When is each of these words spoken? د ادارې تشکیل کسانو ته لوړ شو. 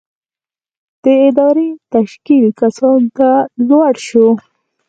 د 1.03 1.05
ادارې 1.27 1.67
تشکیل 1.93 2.45
کسانو 2.61 3.09
ته 3.17 3.29
لوړ 3.67 3.93
شو. 4.07 4.27